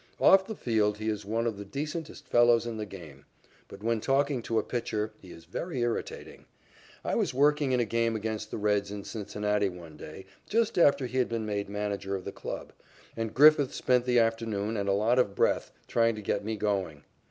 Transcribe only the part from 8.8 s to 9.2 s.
in